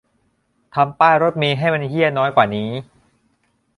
[0.75, 2.69] ทำป้ายรถเมล์ให้มันเหี้ยน้อยกว่านี้